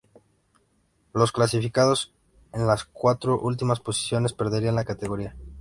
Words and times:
Los 1.13 1.31
clasificados 1.31 2.11
en 2.53 2.65
las 2.65 2.85
cuatro 2.85 3.39
últimas 3.39 3.79
posiciones 3.79 4.33
perderían 4.33 4.73
la 4.73 4.83
categoría. 4.83 5.35